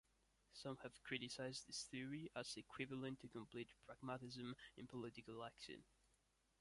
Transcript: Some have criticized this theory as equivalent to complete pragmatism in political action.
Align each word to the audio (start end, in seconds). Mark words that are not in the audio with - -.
Some 0.53 0.77
have 0.81 0.99
criticized 1.03 1.67
this 1.67 1.83
theory 1.83 2.31
as 2.35 2.57
equivalent 2.57 3.19
to 3.19 3.27
complete 3.27 3.67
pragmatism 3.85 4.55
in 4.75 4.87
political 4.87 5.43
action. 5.43 5.83